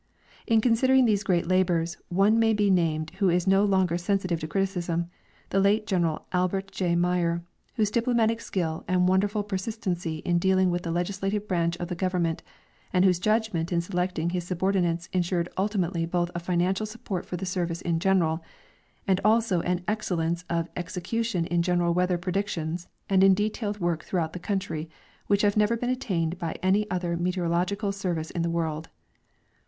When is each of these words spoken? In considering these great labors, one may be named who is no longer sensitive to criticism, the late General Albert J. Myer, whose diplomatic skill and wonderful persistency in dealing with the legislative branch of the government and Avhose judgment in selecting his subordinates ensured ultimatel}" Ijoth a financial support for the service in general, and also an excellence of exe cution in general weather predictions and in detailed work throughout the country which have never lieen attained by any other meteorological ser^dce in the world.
In 0.47 0.61
considering 0.61 1.05
these 1.05 1.21
great 1.23 1.45
labors, 1.47 1.95
one 2.09 2.39
may 2.39 2.53
be 2.53 2.71
named 2.71 3.11
who 3.19 3.29
is 3.29 3.45
no 3.45 3.63
longer 3.63 3.99
sensitive 3.99 4.39
to 4.39 4.47
criticism, 4.47 5.11
the 5.51 5.59
late 5.59 5.85
General 5.85 6.25
Albert 6.31 6.71
J. 6.71 6.95
Myer, 6.95 7.43
whose 7.75 7.91
diplomatic 7.91 8.41
skill 8.41 8.83
and 8.87 9.07
wonderful 9.07 9.43
persistency 9.43 10.17
in 10.25 10.39
dealing 10.39 10.71
with 10.71 10.81
the 10.81 10.89
legislative 10.89 11.47
branch 11.47 11.77
of 11.77 11.87
the 11.87 11.93
government 11.93 12.41
and 12.91 13.05
Avhose 13.05 13.21
judgment 13.21 13.71
in 13.71 13.79
selecting 13.79 14.31
his 14.31 14.43
subordinates 14.43 15.07
ensured 15.13 15.49
ultimatel}" 15.55 16.07
Ijoth 16.09 16.31
a 16.33 16.39
financial 16.39 16.87
support 16.87 17.23
for 17.27 17.37
the 17.37 17.45
service 17.45 17.83
in 17.83 17.99
general, 17.99 18.43
and 19.07 19.21
also 19.23 19.61
an 19.61 19.83
excellence 19.87 20.43
of 20.49 20.67
exe 20.75 20.97
cution 20.97 21.45
in 21.45 21.61
general 21.61 21.93
weather 21.93 22.17
predictions 22.17 22.87
and 23.07 23.23
in 23.23 23.35
detailed 23.35 23.79
work 23.79 24.03
throughout 24.03 24.33
the 24.33 24.39
country 24.39 24.89
which 25.27 25.43
have 25.43 25.55
never 25.55 25.77
lieen 25.77 25.91
attained 25.91 26.39
by 26.39 26.53
any 26.63 26.89
other 26.89 27.15
meteorological 27.15 27.91
ser^dce 27.91 28.31
in 28.31 28.41
the 28.41 28.49
world. 28.49 28.89